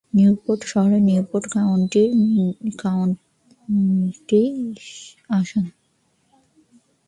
Newport 0.13 0.61
শহর 0.63 0.91
Newport 1.09 1.45
কাউন্টির 1.53 2.09
county 2.79 4.41
আসন। 5.29 5.65